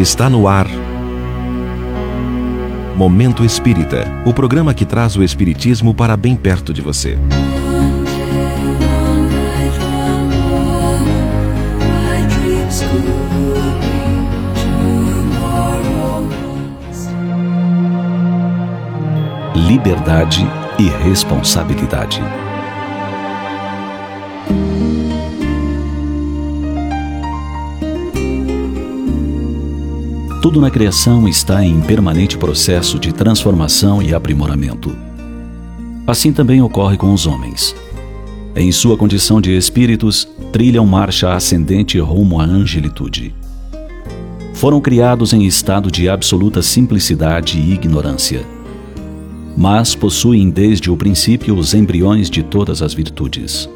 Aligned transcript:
Está 0.00 0.30
no 0.30 0.48
ar. 0.48 0.66
Momento 2.96 3.44
Espírita 3.44 4.10
o 4.24 4.32
programa 4.32 4.72
que 4.72 4.86
traz 4.86 5.14
o 5.14 5.22
Espiritismo 5.22 5.94
para 5.94 6.16
bem 6.16 6.34
perto 6.34 6.72
de 6.72 6.80
você. 6.80 7.18
Liberdade 19.54 20.46
e 20.78 20.88
responsabilidade. 20.88 22.22
Tudo 30.40 30.58
na 30.58 30.70
criação 30.70 31.28
está 31.28 31.62
em 31.62 31.82
permanente 31.82 32.38
processo 32.38 32.98
de 32.98 33.12
transformação 33.12 34.02
e 34.02 34.14
aprimoramento. 34.14 34.96
Assim 36.06 36.32
também 36.32 36.62
ocorre 36.62 36.96
com 36.96 37.12
os 37.12 37.26
homens. 37.26 37.76
Em 38.56 38.72
sua 38.72 38.96
condição 38.96 39.38
de 39.38 39.54
espíritos, 39.54 40.26
trilham 40.50 40.86
marcha 40.86 41.34
ascendente 41.34 41.98
rumo 41.98 42.40
à 42.40 42.44
angelitude. 42.44 43.34
Foram 44.54 44.80
criados 44.80 45.34
em 45.34 45.44
estado 45.44 45.90
de 45.90 46.08
absoluta 46.08 46.62
simplicidade 46.62 47.58
e 47.58 47.74
ignorância. 47.74 48.42
Mas 49.54 49.94
possuem 49.94 50.48
desde 50.48 50.90
o 50.90 50.96
princípio 50.96 51.54
os 51.54 51.74
embriões 51.74 52.30
de 52.30 52.42
todas 52.42 52.80
as 52.80 52.94
virtudes. 52.94 53.68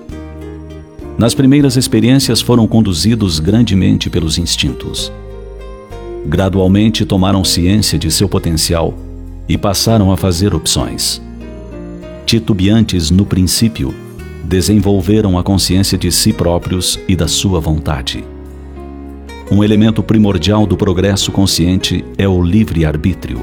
Nas 1.18 1.34
primeiras 1.34 1.76
experiências 1.76 2.40
foram 2.40 2.66
conduzidos 2.66 3.38
grandemente 3.38 4.08
pelos 4.08 4.38
instintos 4.38 5.12
gradualmente 6.26 7.04
tomaram 7.04 7.44
ciência 7.44 7.98
de 7.98 8.10
seu 8.10 8.28
potencial 8.28 8.94
e 9.48 9.58
passaram 9.58 10.10
a 10.10 10.16
fazer 10.16 10.54
opções. 10.54 11.20
Titubeantes 12.24 13.10
no 13.10 13.26
princípio, 13.26 13.94
desenvolveram 14.42 15.38
a 15.38 15.42
consciência 15.42 15.96
de 15.96 16.10
si 16.12 16.32
próprios 16.32 16.98
e 17.08 17.16
da 17.16 17.26
sua 17.26 17.60
vontade. 17.60 18.24
Um 19.50 19.62
elemento 19.62 20.02
primordial 20.02 20.66
do 20.66 20.76
progresso 20.76 21.30
consciente 21.30 22.04
é 22.16 22.26
o 22.26 22.42
livre-arbítrio. 22.42 23.40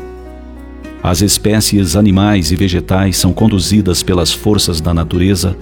As 1.04 1.22
espécies 1.22 1.96
animais 1.96 2.52
e 2.52 2.56
vegetais 2.56 3.18
são 3.18 3.34
conduzidas 3.34 4.04
pelas 4.04 4.32
forças 4.32 4.82
da 4.82 4.94
natureza 4.94 5.58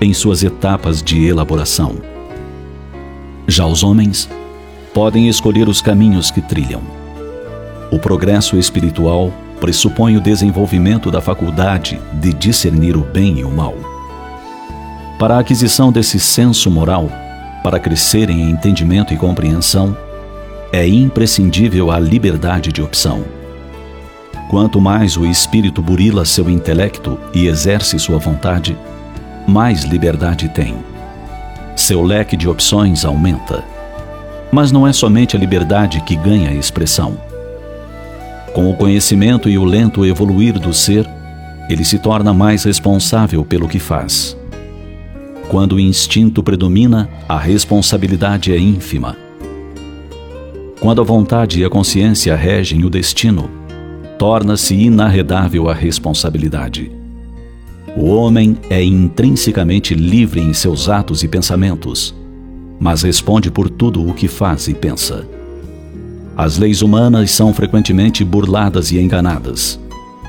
em 0.00 0.12
suas 0.12 0.42
etapas 0.42 1.02
de 1.02 1.24
elaboração. 1.24 1.96
Já 3.46 3.66
os 3.66 3.82
homens 3.82 4.28
podem 4.94 5.28
escolher 5.28 5.68
os 5.68 5.82
caminhos 5.82 6.30
que 6.30 6.40
trilham. 6.40 6.80
O 7.90 7.98
progresso 7.98 8.56
espiritual 8.56 9.32
pressupõe 9.60 10.16
o 10.16 10.20
desenvolvimento 10.20 11.10
da 11.10 11.20
faculdade 11.20 12.00
de 12.14 12.32
discernir 12.32 12.96
o 12.96 13.00
bem 13.00 13.40
e 13.40 13.44
o 13.44 13.50
mal. 13.50 13.74
Para 15.18 15.36
a 15.36 15.38
aquisição 15.40 15.90
desse 15.90 16.20
senso 16.20 16.70
moral, 16.70 17.10
para 17.62 17.80
crescerem 17.80 18.42
em 18.42 18.50
entendimento 18.50 19.12
e 19.12 19.16
compreensão, 19.16 19.96
é 20.72 20.86
imprescindível 20.86 21.90
a 21.90 21.98
liberdade 21.98 22.72
de 22.72 22.82
opção. 22.82 23.24
Quanto 24.48 24.80
mais 24.80 25.16
o 25.16 25.24
espírito 25.24 25.82
burila 25.82 26.24
seu 26.24 26.48
intelecto 26.48 27.18
e 27.32 27.46
exerce 27.46 27.98
sua 27.98 28.18
vontade, 28.18 28.76
mais 29.46 29.82
liberdade 29.84 30.48
tem. 30.48 30.76
Seu 31.74 32.02
leque 32.02 32.36
de 32.36 32.48
opções 32.48 33.04
aumenta 33.04 33.73
mas 34.54 34.70
não 34.70 34.86
é 34.86 34.92
somente 34.92 35.34
a 35.36 35.38
liberdade 35.38 36.00
que 36.02 36.14
ganha 36.14 36.52
expressão. 36.52 37.18
Com 38.52 38.70
o 38.70 38.76
conhecimento 38.76 39.48
e 39.48 39.58
o 39.58 39.64
lento 39.64 40.06
evoluir 40.06 40.60
do 40.60 40.72
ser, 40.72 41.04
ele 41.68 41.84
se 41.84 41.98
torna 41.98 42.32
mais 42.32 42.62
responsável 42.62 43.44
pelo 43.44 43.66
que 43.66 43.80
faz. 43.80 44.36
Quando 45.48 45.72
o 45.72 45.80
instinto 45.80 46.40
predomina, 46.40 47.08
a 47.28 47.36
responsabilidade 47.36 48.52
é 48.52 48.58
ínfima. 48.58 49.16
Quando 50.78 51.00
a 51.00 51.04
vontade 51.04 51.60
e 51.60 51.64
a 51.64 51.68
consciência 51.68 52.36
regem 52.36 52.84
o 52.84 52.90
destino, 52.90 53.50
torna-se 54.16 54.76
inarredável 54.76 55.68
a 55.68 55.74
responsabilidade. 55.74 56.92
O 57.96 58.06
homem 58.06 58.56
é 58.70 58.80
intrinsecamente 58.84 59.96
livre 59.96 60.40
em 60.40 60.52
seus 60.52 60.88
atos 60.88 61.24
e 61.24 61.28
pensamentos 61.28 62.14
mas 62.78 63.02
responde 63.02 63.50
por 63.50 63.68
tudo 63.68 64.06
o 64.06 64.14
que 64.14 64.28
faz 64.28 64.68
e 64.68 64.74
pensa. 64.74 65.26
As 66.36 66.58
leis 66.58 66.82
humanas 66.82 67.30
são 67.30 67.54
frequentemente 67.54 68.24
burladas 68.24 68.90
e 68.90 68.98
enganadas. 68.98 69.78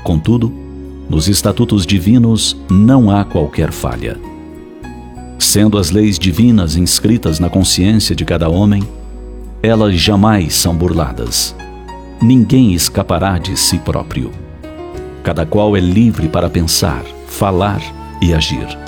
Contudo, 0.04 0.52
nos 1.10 1.28
estatutos 1.28 1.84
divinos 1.84 2.56
não 2.70 3.10
há 3.10 3.24
qualquer 3.24 3.72
falha. 3.72 4.18
Sendo 5.38 5.78
as 5.78 5.90
leis 5.90 6.18
divinas 6.18 6.76
inscritas 6.76 7.38
na 7.38 7.48
consciência 7.48 8.14
de 8.14 8.24
cada 8.24 8.48
homem, 8.48 8.82
elas 9.62 9.94
jamais 9.94 10.54
são 10.54 10.74
burladas. 10.74 11.54
Ninguém 12.22 12.72
escapará 12.72 13.38
de 13.38 13.56
si 13.56 13.78
próprio. 13.78 14.30
Cada 15.22 15.44
qual 15.44 15.76
é 15.76 15.80
livre 15.80 16.28
para 16.28 16.48
pensar, 16.48 17.04
falar 17.26 17.82
e 18.22 18.32
agir 18.32 18.86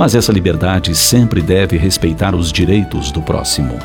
mas 0.00 0.14
essa 0.14 0.32
liberdade 0.32 0.94
sempre 0.94 1.42
deve 1.42 1.76
respeitar 1.76 2.34
os 2.34 2.50
direitos 2.50 3.12
do 3.12 3.20
próximo. 3.20 3.78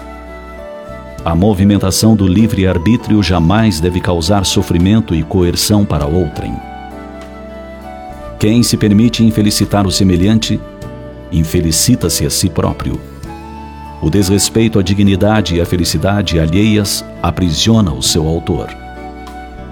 A 1.26 1.36
movimentação 1.36 2.16
do 2.16 2.26
livre-arbítrio 2.26 3.22
jamais 3.22 3.82
deve 3.82 4.00
causar 4.00 4.46
sofrimento 4.46 5.14
e 5.14 5.24
coerção 5.24 5.84
para 5.84 6.06
outrem. 6.06 6.56
Quem 8.40 8.64
se 8.64 8.78
permite 8.78 9.26
infelicitar 9.26 9.86
o 9.86 9.92
semelhante, 9.92 10.58
infelicita-se 11.34 12.26
a 12.26 12.30
si 12.30 12.50
próprio. 12.50 12.98
O 14.02 14.10
desrespeito 14.10 14.80
à 14.80 14.82
dignidade 14.82 15.56
e 15.56 15.60
à 15.60 15.66
felicidade 15.66 16.40
alheias 16.40 17.04
aprisiona 17.22 17.92
o 17.92 18.02
seu 18.02 18.26
autor. 18.26 18.70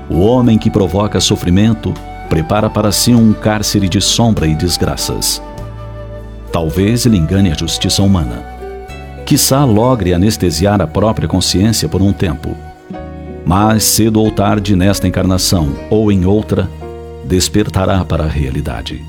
O 0.10 0.20
homem 0.20 0.58
que 0.58 0.70
provoca 0.70 1.22
sofrimento 1.22 1.94
prepara 2.28 2.70
para 2.70 2.92
si 2.92 3.16
um 3.16 3.32
cárcere 3.32 3.88
de 3.88 4.02
sombra 4.02 4.46
e 4.46 4.54
desgraças. 4.54 5.42
Talvez 6.54 7.08
ele 7.08 7.18
engane 7.18 7.52
a 7.52 7.56
justiça 7.56 8.04
humana. 8.04 8.46
Quissá 9.26 9.66
logre 9.66 10.14
anestesiar 10.14 10.80
a 10.84 10.86
própria 10.86 11.28
consciência 11.28 11.90
por 11.90 12.00
um 12.00 12.14
tempo. 12.14 12.56
Mas 13.44 13.84
cedo 13.84 14.22
ou 14.22 14.30
tarde 14.30 14.76
nesta 14.76 15.08
encarnação 15.08 15.74
ou 15.90 16.12
em 16.12 16.28
outra, 16.28 16.70
despertará 17.26 18.06
para 18.06 18.26
a 18.26 18.28
realidade. 18.28 19.04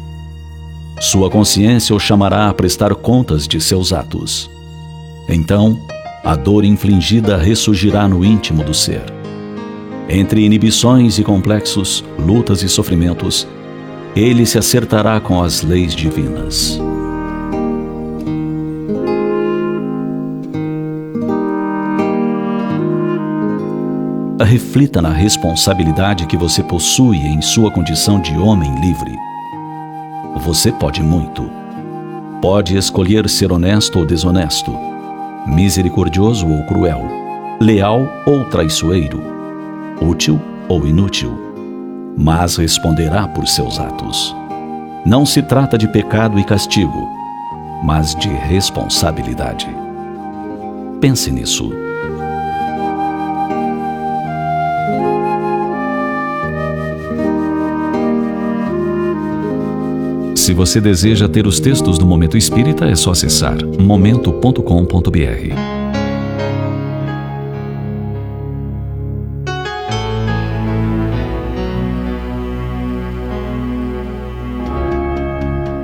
Sua 0.98 1.28
consciência 1.28 1.94
o 1.94 2.00
chamará 2.00 2.48
a 2.48 2.54
prestar 2.54 2.94
contas 2.94 3.46
de 3.46 3.60
seus 3.60 3.92
atos. 3.92 4.50
Então, 5.28 5.78
a 6.24 6.34
dor 6.34 6.64
infligida 6.64 7.36
ressurgirá 7.36 8.08
no 8.08 8.24
íntimo 8.24 8.64
do 8.64 8.72
ser. 8.72 9.04
Entre 10.08 10.40
inibições 10.42 11.18
e 11.18 11.22
complexos, 11.22 12.02
lutas 12.18 12.62
e 12.62 12.70
sofrimentos, 12.70 13.46
ele 14.16 14.46
se 14.46 14.56
acertará 14.56 15.20
com 15.20 15.42
as 15.42 15.62
leis 15.62 15.94
divinas. 15.94 16.80
Reflita 24.42 25.00
na 25.00 25.10
responsabilidade 25.10 26.26
que 26.26 26.36
você 26.36 26.62
possui 26.62 27.18
em 27.18 27.40
sua 27.40 27.70
condição 27.70 28.18
de 28.18 28.36
homem 28.36 28.74
livre. 28.80 29.16
Você 30.38 30.72
pode 30.72 31.02
muito. 31.02 31.48
Pode 32.42 32.76
escolher 32.76 33.28
ser 33.28 33.52
honesto 33.52 33.98
ou 33.98 34.04
desonesto, 34.04 34.76
misericordioso 35.46 36.48
ou 36.48 36.64
cruel, 36.64 37.02
leal 37.60 38.08
ou 38.26 38.44
traiçoeiro, 38.46 39.22
útil 40.00 40.40
ou 40.68 40.84
inútil, 40.86 41.32
mas 42.18 42.56
responderá 42.56 43.28
por 43.28 43.46
seus 43.46 43.78
atos. 43.78 44.34
Não 45.06 45.24
se 45.24 45.42
trata 45.42 45.78
de 45.78 45.86
pecado 45.86 46.38
e 46.38 46.44
castigo, 46.44 47.08
mas 47.84 48.14
de 48.16 48.28
responsabilidade. 48.28 49.68
Pense 51.00 51.30
nisso. 51.30 51.83
Se 60.44 60.52
você 60.52 60.78
deseja 60.78 61.26
ter 61.26 61.46
os 61.46 61.58
textos 61.58 61.96
do 61.96 62.04
Momento 62.04 62.36
Espírita, 62.36 62.84
é 62.84 62.94
só 62.94 63.12
acessar 63.12 63.56
momento.com.br. 63.64 64.60